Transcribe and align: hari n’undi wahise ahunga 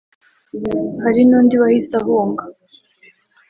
hari 1.03 1.21
n’undi 1.29 1.55
wahise 1.61 1.93
ahunga 2.01 2.43